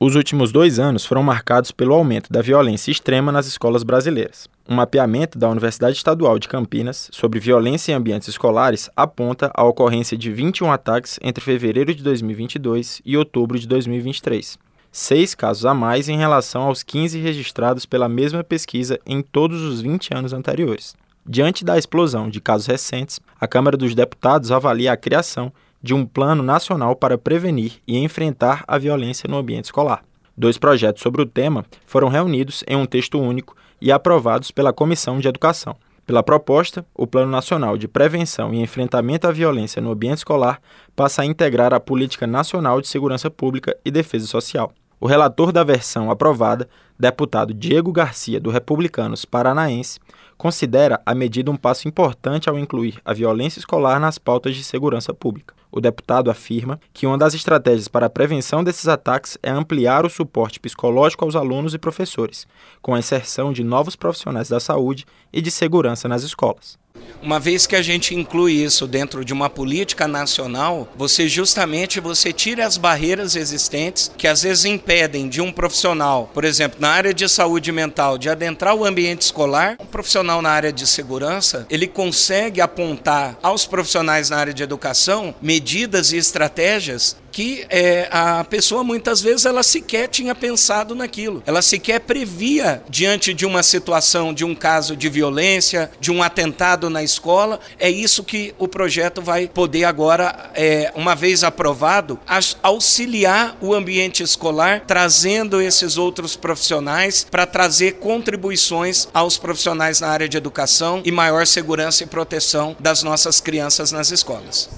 [0.00, 4.48] Os últimos dois anos foram marcados pelo aumento da violência extrema nas escolas brasileiras.
[4.68, 10.16] Um mapeamento da Universidade Estadual de Campinas sobre violência em ambientes escolares aponta a ocorrência
[10.16, 14.56] de 21 ataques entre fevereiro de 2022 e outubro de 2023.
[14.92, 19.80] Seis casos a mais em relação aos 15 registrados pela mesma pesquisa em todos os
[19.80, 20.94] 20 anos anteriores.
[21.26, 25.52] Diante da explosão de casos recentes, a Câmara dos Deputados avalia a criação
[25.88, 30.04] de um Plano Nacional para prevenir e enfrentar a violência no ambiente escolar.
[30.36, 35.18] Dois projetos sobre o tema foram reunidos em um texto único e aprovados pela Comissão
[35.18, 35.74] de Educação.
[36.06, 40.60] Pela proposta, o Plano Nacional de Prevenção e Enfrentamento à Violência no Ambiente Escolar
[40.94, 44.70] passa a integrar a Política Nacional de Segurança Pública e Defesa Social.
[45.00, 50.00] O relator da versão aprovada, deputado Diego Garcia, do Republicanos Paranaense,
[50.36, 55.14] considera a medida um passo importante ao incluir a violência escolar nas pautas de segurança
[55.14, 55.54] pública.
[55.70, 60.10] O deputado afirma que uma das estratégias para a prevenção desses ataques é ampliar o
[60.10, 62.46] suporte psicológico aos alunos e professores,
[62.82, 66.76] com a inserção de novos profissionais da saúde e de segurança nas escolas.
[67.22, 72.32] Uma vez que a gente inclui isso dentro de uma política nacional, você justamente você
[72.32, 77.12] tira as barreiras existentes que às vezes impedem de um profissional, por exemplo, na área
[77.12, 79.76] de saúde mental, de adentrar o ambiente escolar.
[79.80, 85.34] Um profissional na área de segurança, ele consegue apontar aos profissionais na área de educação
[85.40, 91.40] medidas e estratégias que é, a pessoa muitas vezes ela sequer tinha pensado naquilo.
[91.46, 96.90] Ela sequer previa diante de uma situação, de um caso de violência, de um atentado
[96.90, 97.60] na escola.
[97.78, 102.18] É isso que o projeto vai poder agora, é, uma vez aprovado,
[102.60, 110.28] auxiliar o ambiente escolar, trazendo esses outros profissionais para trazer contribuições aos profissionais na área
[110.28, 114.68] de educação e maior segurança e proteção das nossas crianças nas escolas.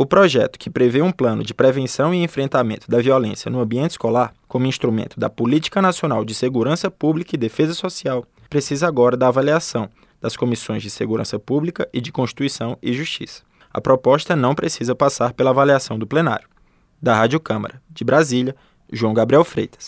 [0.00, 4.32] O projeto, que prevê um plano de prevenção e enfrentamento da violência no ambiente escolar,
[4.46, 9.90] como instrumento da Política Nacional de Segurança Pública e Defesa Social, precisa agora da avaliação
[10.20, 13.42] das comissões de Segurança Pública e de Constituição e Justiça.
[13.74, 16.48] A proposta não precisa passar pela avaliação do plenário.
[17.02, 18.54] Da Rádio Câmara, de Brasília,
[18.92, 19.84] João Gabriel Freitas.